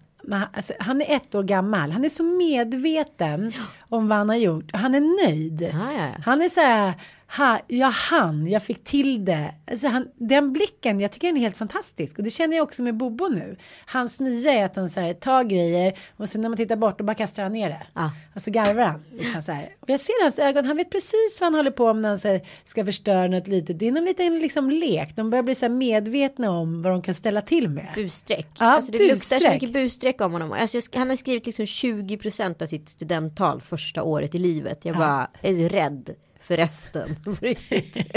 [0.54, 1.92] Alltså, han är ett år gammal.
[1.92, 3.54] Han är så medveten
[3.90, 4.72] om vad han har gjort.
[4.74, 5.62] Han är nöjd.
[5.62, 6.10] Ja, ja.
[6.26, 6.94] Han är så här.
[7.36, 9.54] Ha, jag hann, jag fick till det.
[9.68, 12.18] Alltså han, den blicken, jag tycker den är helt fantastisk.
[12.18, 13.58] Och det känner jag också med Bobo nu.
[13.86, 16.98] Hans nya är att han så här, tar grejer och sen när man tittar bort
[16.98, 17.88] då bara kastar han ner det.
[17.94, 18.12] Ja.
[18.34, 19.04] Alltså garvar han.
[19.12, 19.76] Liksom så här.
[19.80, 22.20] Och jag ser hans ögon, han vet precis vad han håller på med när han
[22.20, 23.80] så här, ska förstöra något litet.
[23.80, 25.16] Det är någon liten liksom, lek.
[25.16, 27.88] De börjar bli så här medvetna om vad de kan ställa till med.
[27.96, 28.48] Busstreck.
[28.60, 29.54] Ja, alltså det luktar så busstreck.
[29.54, 30.52] mycket busstreck om honom.
[30.52, 34.80] Alltså jag han har skrivit liksom 20 procent av sitt studenttal första året i livet.
[34.86, 36.16] Jag bara är rädd
[36.48, 37.16] för resten.
[37.24, 37.98] På riktigt.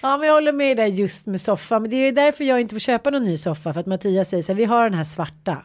[0.00, 1.78] Ja men jag håller med dig just med soffa.
[1.78, 3.72] Men det är därför jag inte får köpa någon ny soffa.
[3.72, 5.62] För att Mattias säger så här, vi har den här svarta.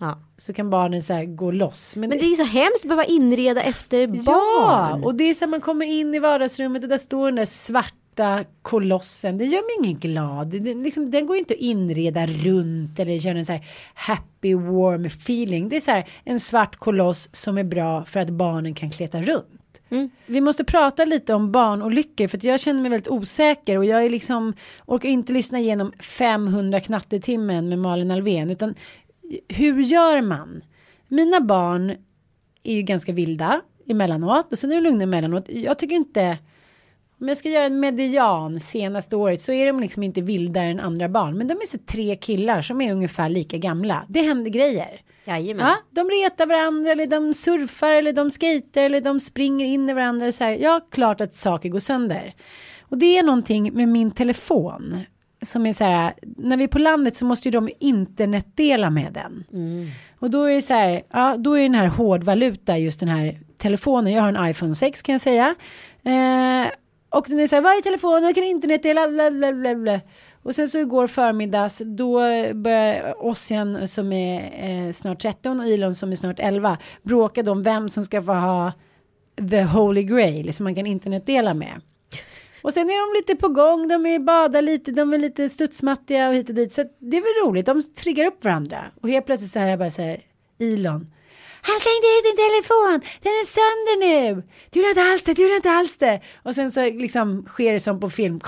[0.00, 0.18] ja.
[0.36, 1.96] Så kan barnen så här gå loss.
[1.96, 5.04] Men, Men det är så hemskt att behöva inreda efter Ja, barn.
[5.04, 7.46] och det är så här man kommer in i vardagsrummet och där står den där
[7.46, 7.94] svarta
[8.62, 9.38] kolossen.
[9.38, 10.48] Det gör mig ingen glad.
[10.48, 14.54] Det, det, liksom, den går inte att inreda runt eller köra en så här happy
[14.54, 15.68] warm feeling.
[15.68, 19.22] Det är så här en svart koloss som är bra för att barnen kan kleta
[19.22, 19.60] runt.
[20.26, 24.04] Vi måste prata lite om barnolyckor för att jag känner mig väldigt osäker och jag
[24.04, 24.54] är liksom
[24.86, 28.74] orkar inte lyssna igenom 500 knattetimmen med Malin Alvén utan
[29.48, 30.60] hur gör man?
[31.08, 31.96] Mina barn
[32.62, 35.44] är ju ganska vilda emellanåt och sen är de lugna emellanåt.
[35.48, 36.38] Jag tycker inte
[37.24, 40.80] om jag ska göra en median senaste året så är de liksom inte vildare än
[40.80, 41.38] andra barn.
[41.38, 44.04] Men de är så tre killar som är ungefär lika gamla.
[44.08, 45.00] Det händer grejer.
[45.24, 45.66] Jajamän.
[45.66, 49.92] Ja, de retar varandra eller de surfar eller de skater eller de springer in i
[49.92, 50.32] varandra.
[50.32, 50.52] Så här.
[50.52, 52.34] Ja, klart att saker går sönder.
[52.82, 55.00] Och det är någonting med min telefon
[55.42, 59.12] som är så här, när vi är på landet så måste ju de internetdela med
[59.12, 59.44] den.
[60.18, 63.38] Och då är det så här, ja då är den här hårdvaluta just den här
[63.58, 64.12] telefonen.
[64.12, 65.54] Jag har en iPhone 6 kan jag säga.
[66.02, 66.70] Eh,
[67.14, 70.00] och den är så här, vad är telefonen, jag kan internetdela, bla bla bla bla.
[70.42, 72.20] Och sen så igår förmiddags, då
[72.54, 77.62] börjar Ossian som är eh, snart 13 och Elon som är snart 11 bråka om
[77.62, 78.72] vem som ska få ha
[79.50, 81.80] the holy grail som man kan internetdela med.
[82.62, 86.28] Och sen är de lite på gång, de är badar lite, de är lite studsmattiga
[86.28, 86.72] och hit och dit.
[86.72, 88.84] Så det är väl roligt, de triggar upp varandra.
[89.00, 90.20] Och helt plötsligt så här jag bara så här,
[90.58, 91.13] Elon.
[91.68, 94.42] Han slängde ut din telefon, den är sönder nu.
[94.70, 96.20] Du vill inte alls det, du vill inte alls det.
[96.42, 98.40] Och sen så liksom sker det som på film.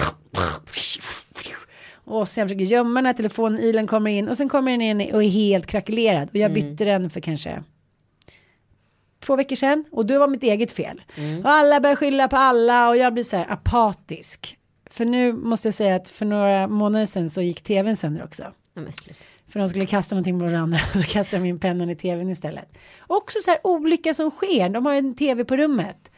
[2.05, 5.15] Och sen försöker gömma den här telefonen, Elon kommer in och sen kommer den in
[5.15, 6.29] och är helt krackelerad.
[6.29, 7.63] Och jag bytte den för kanske
[9.21, 11.03] två veckor sedan och det var mitt eget fel.
[11.45, 14.59] Och alla börjar skylla på alla och jag blir så här apatisk.
[14.91, 18.43] För nu måste jag säga att för några månader sedan så gick tvn sönder också.
[18.75, 18.83] Ja.
[19.49, 22.31] För de skulle kasta någonting på varandra och så kastade de in pennan i tvn
[22.31, 22.79] istället.
[23.07, 26.11] Också så här olycka som sker, de har en tv på rummet.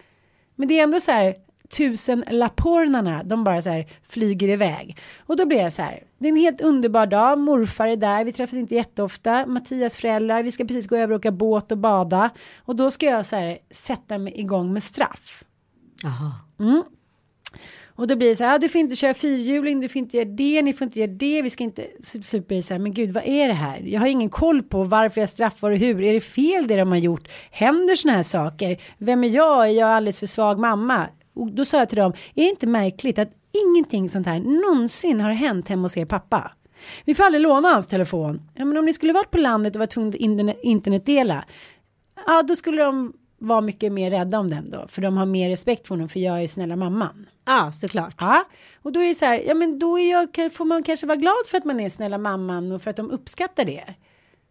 [0.54, 1.34] Men det är ändå så här
[1.68, 4.96] tusen lapornarna, de bara så här flyger iväg.
[5.18, 8.24] Och då blir jag så här, det är en helt underbar dag, morfar är där,
[8.24, 11.78] vi träffas inte jätteofta, Mattias föräldrar, vi ska precis gå över och åka båt och
[11.78, 12.30] bada.
[12.58, 15.44] Och då ska jag så här sätta mig igång med straff.
[16.02, 16.32] Jaha.
[17.98, 20.16] Och då blir det så här, ah, du får inte köra fyrhjuling, du får inte
[20.16, 22.74] göra det, ni får inte göra det, vi ska inte, så, så blir det så
[22.74, 23.80] här, men gud vad är det här?
[23.80, 26.88] Jag har ingen koll på varför jag straffar och hur, är det fel det de
[26.88, 27.28] har gjort?
[27.50, 28.80] Händer sådana här saker?
[28.98, 29.68] Vem är jag?
[29.68, 31.08] Är jag alldeles för svag mamma?
[31.34, 33.30] Och då sa jag till dem, är det inte märkligt att
[33.66, 36.52] ingenting sånt här någonsin har hänt hemma hos er pappa?
[37.04, 38.42] Vi får aldrig låna hans telefon.
[38.54, 41.44] Ja, men om ni skulle varit på landet och var tvungna att internetdela,
[42.26, 45.48] ja då skulle de vara mycket mer rädda om den då, för de har mer
[45.50, 47.26] respekt för honom, för jag är ju snälla mamman.
[47.44, 48.14] Ja, såklart.
[48.18, 48.44] Ja,
[48.82, 51.16] och då är det så här, ja men då är jag, får man kanske vara
[51.16, 53.94] glad för att man är snälla mamman och för att de uppskattar det.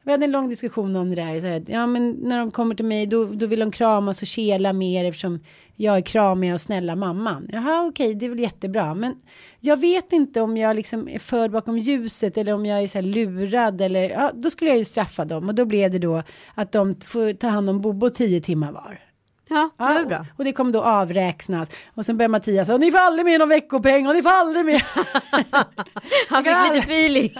[0.07, 2.75] Vi hade en lång diskussion om det där, så här, ja men när de kommer
[2.75, 5.39] till mig då, då vill de kramas och kela mer eftersom
[5.75, 7.49] jag är kramiga och snälla mamman.
[7.53, 9.15] Jaha okej, det är väl jättebra, men
[9.59, 12.97] jag vet inte om jag liksom är förd bakom ljuset eller om jag är så
[12.97, 16.23] här lurad eller, ja då skulle jag ju straffa dem och då blev det då
[16.55, 19.06] att de får ta hand om Bobo tio timmar var.
[19.49, 20.25] Ja, det Ja, bra.
[20.37, 21.69] Och det kommer då avräknas.
[21.95, 24.65] Och sen börjar Mattias säga, ni får aldrig med någon veckopeng och ni får aldrig
[24.65, 24.81] med.
[26.29, 27.33] Han fick lite feeling.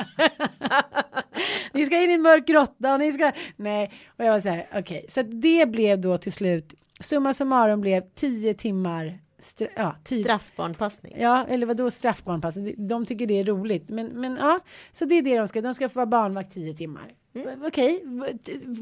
[1.73, 3.91] ni ska in i en mörk grotta och ni ska, nej.
[4.17, 5.05] Och jag var så här, okej.
[5.09, 11.15] Så att det blev då till slut, summa summarum blev tio timmar, stra- ja, Straffbarnpassning.
[11.19, 12.55] Ja, eller vad då straffbarnpass.
[12.77, 13.89] De tycker det är roligt.
[13.89, 14.59] Men, men ja,
[14.91, 15.61] så det är det de ska.
[15.61, 17.13] De ska få vara barnvakt tio timmar.
[17.35, 17.63] Mm.
[17.65, 18.03] Okej,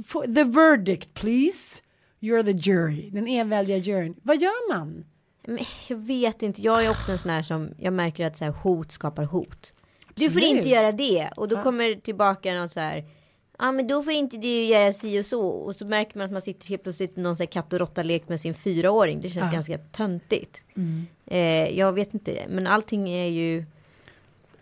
[0.07, 1.81] Få- the verdict please.
[2.25, 4.15] You're the jury, den enväldiga juryn.
[4.23, 5.05] Vad gör man?
[5.47, 5.59] Men
[5.89, 8.51] jag vet inte, jag är också en sån här som jag märker att så här,
[8.51, 9.73] hot skapar hot.
[10.15, 13.05] Du får inte göra det och då kommer tillbaka något så här.
[13.59, 16.31] Ja men då får inte du göra si och så och så märker man att
[16.31, 19.21] man sitter helt plötsligt i någon så här katt och råtta-lek med sin fyraåring.
[19.21, 20.61] Det känns ganska töntigt.
[21.25, 23.65] Eh, jag vet inte, men allting är ju.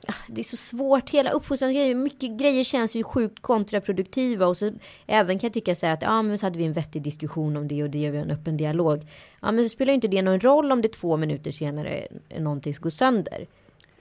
[0.08, 4.72] Ah, Det är så svårt, hela uppfostransgrejer, mycket grejer känns ju sjukt kontraproduktiva och så
[5.08, 7.58] även kan jag tycka så här att ja men så hade vi en vettig diskussion
[7.58, 9.02] om det och det och vi en öppen dialog.
[9.42, 12.08] Ja men så spelar ju inte det någon roll om det två minuter senare
[12.39, 13.48] någonting går sönder.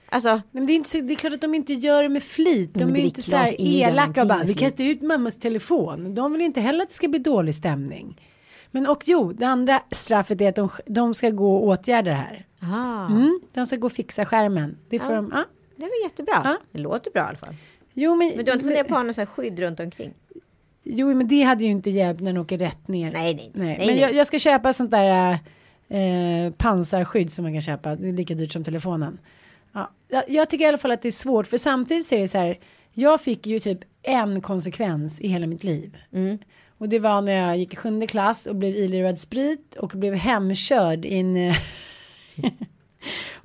[0.09, 2.23] Alltså, Men det är, inte så, det är klart att de inte gör det med
[2.23, 2.73] flit.
[2.73, 5.01] De är är inte så här gör elaka och bara vi kan flit." inte ut
[5.01, 6.15] mammas telefon.
[6.15, 8.21] De vill inte heller att det ska bli dålig stämning.
[8.71, 12.17] Men och jo, det andra straffet är att de, de ska gå och åtgärda det
[12.17, 12.45] här.
[13.09, 14.77] Mm, de ska gå och fixa skärmen.
[14.89, 15.15] Det får Ja.
[15.15, 15.45] de, ja.
[15.87, 16.41] Det var jättebra.
[16.43, 16.57] Ja.
[16.71, 17.55] Det låter bra i alla fall.
[17.93, 19.79] Jo men, Men du har inte funderat på att ha något så här skydd runt
[19.79, 20.13] omkring?
[20.83, 23.11] jo men det hade ju inte hjälpt när den åker rätt ner.
[23.11, 23.99] Nej, nej, nej, men nej.
[23.99, 25.39] Jag, jag ska köpa sånt där
[25.89, 27.95] eh, pansarskydd som man kan köpa.
[27.95, 29.19] Det är lika dyrt som telefonen.
[29.73, 32.19] Ja, jag, jag tycker i alla fall att det är svårt för samtidigt så är
[32.19, 32.59] det så här.
[32.93, 35.97] Jag fick ju typ en konsekvens i hela mitt liv.
[36.13, 36.37] Mm.
[36.77, 40.13] Och det var när jag gick i sjunde klass och blev ilurad sprit och blev
[40.13, 41.55] hemkörd i en eh,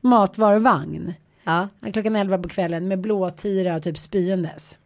[0.00, 1.14] matvaruvagn.
[1.48, 1.68] Ja.
[1.92, 4.78] Klockan 11 på kvällen med blåtira och typ spyendes.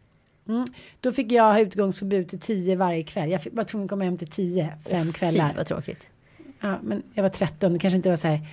[0.47, 0.65] Mm.
[0.99, 3.31] Då fick jag ha utgångsförbud till 10 varje kväll.
[3.31, 5.49] Jag fick, var tvungen att komma hem till 10, fem kvällar.
[5.49, 6.07] Fy vad tråkigt.
[6.59, 8.47] Ja, men jag var 13, det kanske inte var så här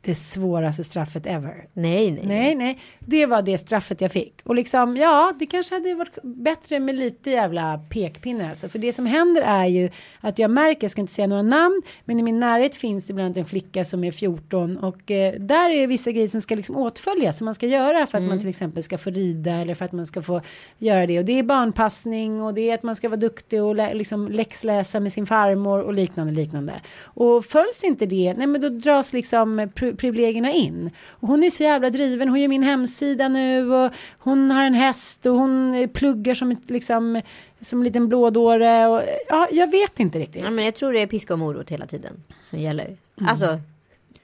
[0.00, 1.68] det svåraste straffet ever.
[1.72, 2.26] Nej, nej.
[2.26, 4.34] Nej, nej, det var det straffet jag fick.
[4.44, 8.68] Och liksom, ja, det kanske hade varit bättre med lite jävla pekpinnar alltså.
[8.68, 11.82] För det som händer är ju att jag märker, jag ska inte säga några namn,
[12.04, 15.34] men i min närhet finns det bland annat en flicka som är 14 och eh,
[15.34, 18.24] där är det vissa grejer som ska liksom åtföljas som man ska göra för att
[18.24, 20.40] man till exempel ska få rida eller för att man ska få
[20.78, 21.18] göra det.
[21.18, 24.28] Och det är barnpassning och det är att man ska vara duktig och lä liksom
[24.28, 26.80] läxläsa med sin farmor och liknande, liknande.
[27.02, 30.90] Och följs inte det, nej men då dras liksom privilegierna in.
[31.10, 34.74] Och hon är så jävla driven, hon gör min hemsida nu och hon har en
[34.74, 37.22] häst och hon eh, pluggar som ett liksom
[37.60, 40.42] som en liten blådåre och ja, jag vet inte riktigt.
[40.42, 42.96] Ja, men jag tror det är piska och morot hela tiden som gäller.
[43.20, 43.60] Alltså,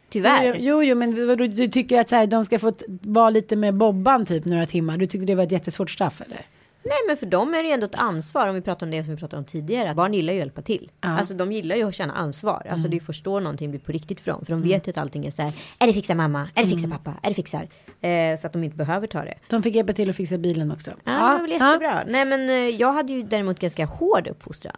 [0.09, 0.57] tyvärr.
[0.59, 3.75] Jo, jo, men vadå, du tycker att så här, de ska få vara lite med
[3.75, 4.97] Bobban typ några timmar.
[4.97, 6.47] Du tyckte det var ett jättesvårt straff eller?
[6.85, 9.05] Nej men för dem är det ju ändå ett ansvar om vi pratar om det
[9.05, 9.91] som vi pratade om tidigare.
[9.91, 10.91] Att barn gillar ju att hjälpa till.
[11.01, 12.67] Alltså de gillar ju att känna ansvar.
[12.71, 14.45] Alltså det är först då någonting blir på riktigt för dem.
[14.45, 15.53] För de vet ju att allting är så här.
[15.81, 16.49] Är det fixar mamma?
[16.55, 17.15] Är det fixar pappa?
[17.23, 17.69] Är det fixar?
[18.01, 19.35] Eh, så att de inte behöver ta det.
[19.51, 20.91] De fick hjälpa till att fixa bilen också.
[21.05, 22.05] Ja, det var väl jättebra.
[22.07, 24.77] Nej men eh, jag hade ju däremot ganska hård uppfostran.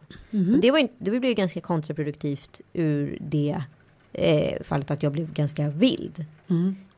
[0.55, 3.63] Och det, var inte, det blev ju ganska kontraproduktivt ur det
[4.13, 6.25] eh, fallet att jag blev ganska vild.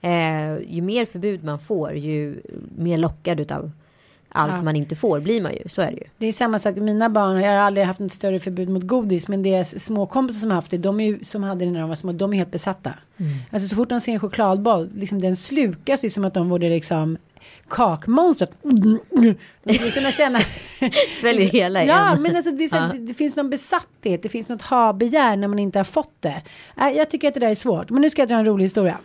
[0.00, 2.42] Eh, ju mer förbud man får ju
[2.76, 3.70] mer lockad utav
[4.28, 4.62] allt Ja.
[4.62, 5.68] man inte får blir man ju.
[5.68, 6.04] Så är det ju.
[6.18, 9.28] Det är samma sak, mina barn, jag har aldrig haft något större förbud mot godis,
[9.28, 11.88] men deras småkompisar som har haft det, de är ju, som hade det när de
[11.88, 12.92] var små, de är helt besatta.
[13.50, 16.68] Alltså så fort de ser en chokladboll, liksom den slukas ju som att de vore
[16.68, 17.16] liksom
[17.68, 18.50] kakmonstret.
[18.62, 20.38] De skulle kunna känna.
[21.20, 22.22] Sväljer hela Ja, igen.
[22.22, 22.90] men alltså det, så, Ja.
[22.92, 26.42] det, det finns någon besatthet, det finns något ha-begär när man inte har fått det.
[26.80, 28.64] Äh, Jag tycker att det där är svårt, men nu ska jag dra en rolig
[28.64, 28.98] historia.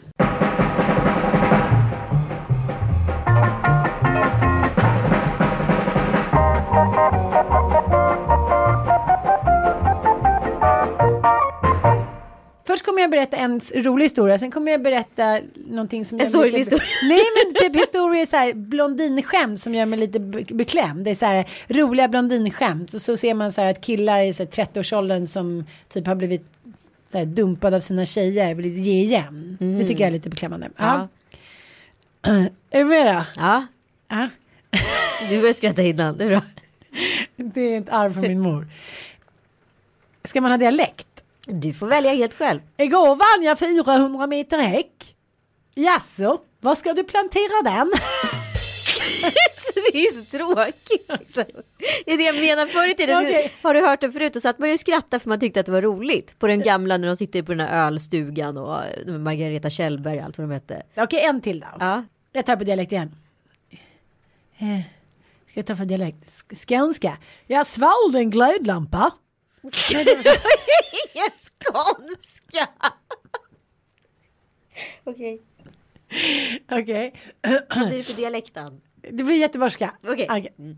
[12.73, 16.59] Först kommer jag berätta en rolig historia, sen kommer jag berätta någonting som En sorglig
[16.59, 16.86] historia.
[17.03, 21.05] Nej men typ historia så här blondinskämt som gör mig lite be- beklämd.
[21.05, 24.33] Det är så här roliga blondinskämt och så ser man så här att killar i
[24.33, 26.45] så här 30-årsåldern som typ har blivit
[27.12, 29.57] så här dumpade av sina tjejer vill ge igen.
[29.59, 30.69] Det tycker jag är lite beklämmande.
[30.77, 31.07] Ja.
[32.71, 33.23] Är du med då?
[33.36, 33.65] Ja,
[34.09, 34.29] Ja.
[35.29, 36.17] du börjar skratta innan.
[36.17, 36.41] Det är bra.
[37.36, 38.67] Det är ett arv från min mor.
[40.23, 41.07] Ska man ha dialekt?
[41.47, 42.60] Du får välja helt själv.
[42.77, 45.15] Igår vann jag 400 meter häck.
[45.75, 47.91] Jaså, var ska du plantera den?
[49.93, 51.12] det är så tråkigt.
[51.19, 51.43] Liksom.
[52.06, 52.67] Det är det jag menar.
[52.67, 53.51] Förr i tiden Okej.
[53.63, 55.65] har du hört det förut och satt man ju och skrattade för man tyckte att
[55.65, 56.39] det var roligt.
[56.39, 60.23] På den gamla när de sitter på den här ölstugan och eh, Margareta Kjellberg och
[60.25, 60.84] allt vad de hette.
[60.97, 61.67] Okej, en till då.
[61.79, 62.03] Ja.
[62.34, 63.15] Jag tar på dialekt igen.
[64.58, 64.79] Eh,
[65.49, 66.23] ska jag ta för dialekt?
[66.25, 67.17] Sk- Skånska.
[67.47, 69.12] Jag svalde en glödlampa.
[69.93, 70.38] Nej, det var
[71.15, 72.69] Ingen skånska.
[75.04, 75.41] Okej.
[76.71, 77.13] Okej.
[77.69, 78.82] Vad blir det för dialekten?
[79.12, 79.93] Det blir göteborgska.
[80.04, 80.28] Okej.
[80.30, 80.54] Okej.
[80.58, 80.76] Det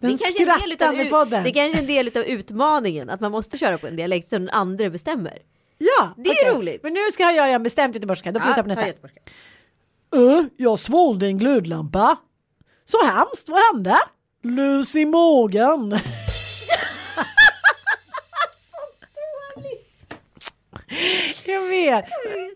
[0.00, 1.42] Den är, kanske en del skrattande utav, podden.
[1.44, 4.38] det är kanske en del av utmaningen att man måste köra på en dialekt som
[4.38, 5.38] den andra bestämmer.
[5.78, 6.82] Ja, Det är roligt.
[6.82, 8.32] Men nu ska jag göra en bestämt göteborgska.
[8.32, 9.08] Då får vi ta på nästa.
[10.16, 12.16] Uh, jag svalde en glödlampa.
[12.84, 13.96] Så hemskt, vad hände?
[14.42, 15.98] Lucy Morgan.
[21.46, 22.04] jag vet.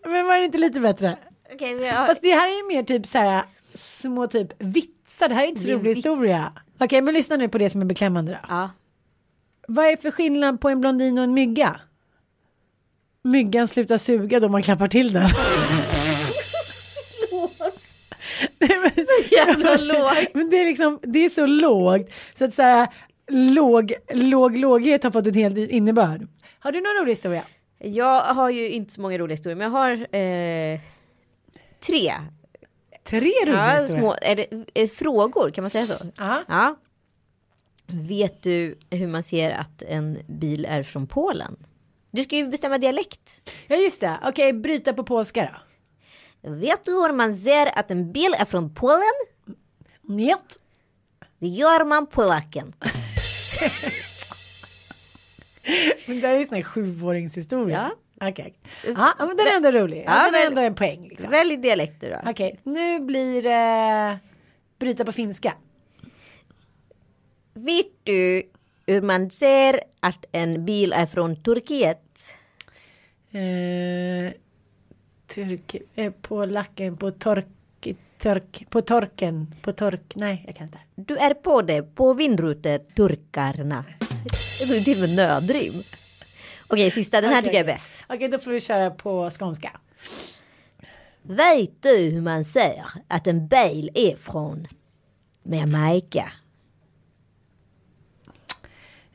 [0.05, 1.17] Men var det inte lite bättre?
[1.59, 3.43] Men jag- Fast det här är ju mer typ så här
[3.75, 5.29] små typ vitsar.
[5.29, 5.97] Det här är inte så Det rolig vits.
[5.97, 6.53] historia.
[6.79, 8.37] Okej, men lyssna nu på det som är beklämmande då.
[8.49, 8.69] Ja.
[9.67, 11.79] Vad är för skillnad på en blondin och en mygga?
[13.23, 15.29] Myggan slutar suga då man klappar till den.
[18.59, 20.33] Nej, men- jävla lågt.
[20.33, 22.87] Men det är liksom, det är så lågt så att så här,
[23.29, 26.27] låg, låg låghet har fått en hel innebörd.
[26.59, 27.43] Har du någon rolig historia?
[27.83, 30.79] Jag har ju inte så många roliga historier, men jag har eh,
[31.79, 32.13] tre.
[33.03, 36.05] Tre roliga Ja, små, är det, är frågor, kan man säga så?
[36.17, 36.43] Ja.
[36.47, 36.75] Ja.
[37.87, 41.55] Vet du hur man ser att en bil är från Polen?
[42.11, 43.51] Du ska ju bestämma dialekt.
[43.67, 44.19] ja, just det.
[44.23, 45.59] Okej, bryta på polska
[46.41, 46.49] då.
[46.51, 49.13] Vet du hur man ser att en bil är från Polen?
[50.01, 50.59] Njet.
[51.39, 52.73] Det gör man polacken.
[56.05, 57.91] Men det här är ju sån här sjuåringshistoria.
[57.91, 58.27] Ja.
[58.29, 58.53] Okej.
[58.83, 60.03] Ja, men den är ändå rolig.
[60.07, 61.07] Ja, den är ändå en poäng.
[61.09, 61.29] Liksom.
[61.29, 62.29] Välj dialekter då.
[62.29, 64.19] Okej, nu blir det
[64.79, 65.53] bryta på finska.
[67.53, 68.43] Vet du
[68.85, 71.99] hur man ser att en bil är från Turkiet?
[73.31, 74.33] Eh,
[75.27, 77.47] turk, eh, på lacken, på tork,
[78.17, 80.79] tork, på torken, på tork, nej jag kan inte.
[80.95, 83.85] Du är på det på vindruteturkarna.
[84.23, 85.83] Det är till och med nödrim.
[86.67, 87.21] Okej, sista.
[87.21, 88.05] Den här Okej, tycker jag är bäst.
[88.07, 89.71] Okej, då får vi köra på skånska.
[91.21, 94.67] Vet du hur man ser att en bil är från
[95.43, 96.31] Jamaica?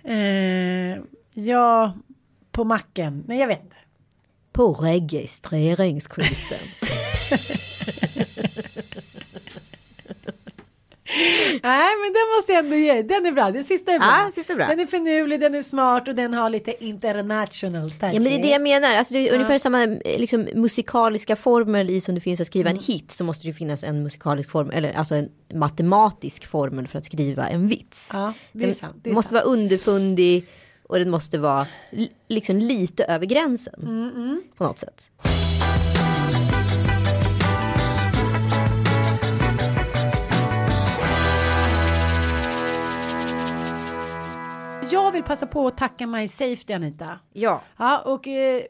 [0.05, 0.99] Eh,
[1.35, 1.97] ja,
[2.53, 3.25] på macken.
[3.27, 3.77] Nej, jag vet inte.
[4.53, 6.59] På registreringsskylten.
[11.63, 13.03] Nej, men den måste jag ändå ge.
[13.03, 13.51] Den är bra.
[13.51, 14.07] Den sista är bra.
[14.27, 14.67] Ja, sista är bra.
[14.67, 18.03] Den är finurlig, den är smart och den har lite international touch.
[18.03, 18.95] Ja men det är det jag menar.
[18.95, 22.71] Alltså, det är ungefär samma eh, liksom, musikaliska formel i som det finns att skriva
[22.71, 22.79] Mm.
[22.79, 23.11] en hit.
[23.11, 24.75] Så måste det finnas en musikalisk formel.
[24.77, 28.11] Eller alltså en matematisk formel för att skriva en vits.
[28.13, 28.97] Ja, det är sant.
[29.03, 29.45] Det är måste sant.
[29.45, 30.47] vara underfundig.
[30.89, 33.75] Och den måste vara li- liksom lite över gränsen.
[33.83, 35.11] Mm, På något sätt.
[44.91, 47.19] Jag vill passa på att tacka My Safety, Anita.
[47.33, 47.63] Ja.
[47.77, 48.63] Ja, och eh,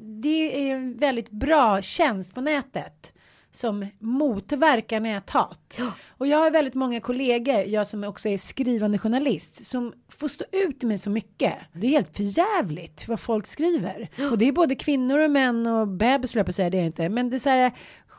[0.00, 3.12] det är en väldigt bra tjänst på nätet
[3.52, 5.78] som motverkar näthat.
[6.08, 10.44] Och jag har väldigt många kollegor, jag som också är skrivande journalist, som får stå
[10.52, 11.54] ut med så mycket.
[11.72, 14.08] Det är helt förjävligt vad folk skriver.
[14.30, 16.80] Och det är både kvinnor och män och bebis, höll jag på säga, det är
[16.80, 17.08] det inte.
[17.08, 17.72] Men det är så här,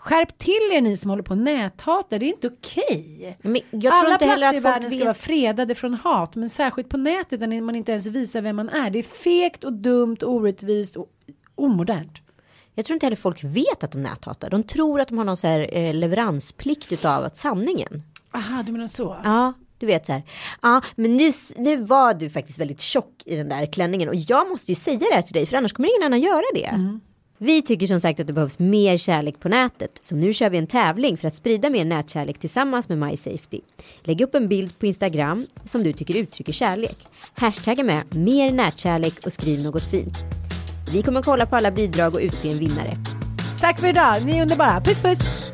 [0.07, 3.37] skärp till er ni som håller på och näthatar, det är inte okej.
[3.71, 7.39] Tror Alla platser i världen ska vet- vara fredade från hat, men särskilt på nätet
[7.39, 8.89] där man inte ens visar vem man är.
[8.89, 11.07] Det är fegt och dumt, orättvist och
[11.55, 12.21] omodernt.
[12.73, 14.49] Jag tror inte heller folk vet att de näthatar.
[14.49, 18.03] De tror att de har någon så här eh, leveransplikt utav att sanningen.
[18.31, 19.17] Aha, du menar så?
[19.23, 20.23] Ja, du vet så här.
[20.61, 24.49] Ja, men nu, nu var du faktiskt väldigt tjock i den där klänningen och jag
[24.49, 26.99] måste ju säga det här till dig för annars kommer ingen annan göra det.
[27.39, 29.99] Vi tycker som sagt att det behövs mer kärlek på nätet.
[30.01, 33.59] Så nu kör vi en tävling för att sprida mer nätkärlek tillsammans med MySafety.
[34.01, 36.97] Lägg upp en bild på Instagram som du tycker uttrycker kärlek.
[37.33, 40.17] Hashtagga med mer nätkärlek och skriv något fint.
[40.93, 42.97] Vi kommer kolla på alla bidrag och utse en vinnare.
[43.59, 44.81] Tack för idag, ni är underbara.
[44.81, 45.53] Puss puss!